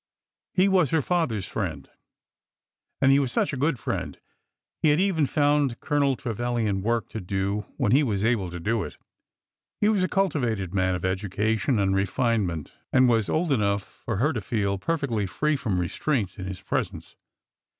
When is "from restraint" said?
15.55-16.39